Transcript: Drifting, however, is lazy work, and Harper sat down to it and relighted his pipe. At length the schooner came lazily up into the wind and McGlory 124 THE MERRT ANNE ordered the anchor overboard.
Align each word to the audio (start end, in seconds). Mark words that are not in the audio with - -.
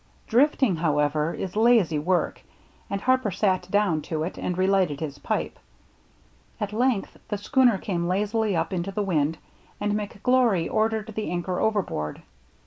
Drifting, 0.25 0.77
however, 0.77 1.31
is 1.35 1.55
lazy 1.55 1.99
work, 1.99 2.41
and 2.89 2.99
Harper 3.01 3.29
sat 3.29 3.69
down 3.69 4.01
to 4.01 4.23
it 4.23 4.35
and 4.35 4.57
relighted 4.57 4.99
his 4.99 5.19
pipe. 5.19 5.59
At 6.59 6.73
length 6.73 7.17
the 7.27 7.37
schooner 7.37 7.77
came 7.77 8.07
lazily 8.07 8.55
up 8.55 8.73
into 8.73 8.91
the 8.91 9.03
wind 9.03 9.37
and 9.79 9.91
McGlory 9.91 9.93
124 9.93 10.49
THE 10.49 10.55
MERRT 10.55 10.57
ANNE 10.63 10.69
ordered 10.71 11.07
the 11.15 11.29
anchor 11.29 11.59
overboard. 11.59 12.23